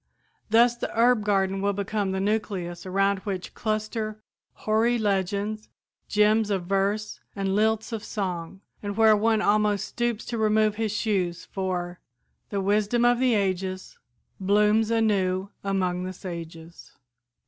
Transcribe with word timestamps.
Thus 0.49 0.75
the 0.75 0.89
herb 0.99 1.23
garden 1.23 1.61
will 1.61 1.73
become 1.73 2.11
the 2.11 2.19
nucleus 2.19 2.87
around 2.87 3.19
which 3.19 3.53
cluster 3.53 4.19
hoary 4.65 4.97
legends, 4.97 5.69
gems 6.07 6.49
of 6.49 6.65
verse 6.65 7.19
and 7.35 7.55
lilts 7.55 7.91
of 7.91 8.03
song, 8.03 8.61
and 8.81 8.97
where 8.97 9.15
one 9.15 9.43
almost 9.43 9.85
stoops 9.89 10.25
to 10.25 10.39
remove 10.39 10.73
his 10.77 10.91
shoes, 10.91 11.45
for 11.45 11.99
"The 12.49 12.61
wisdom 12.61 13.05
of 13.05 13.19
the 13.19 13.35
ages 13.35 13.95
Blooms 14.39 14.89
anew 14.89 15.49
among 15.63 16.05
the 16.05 16.13
sages." 16.13 16.93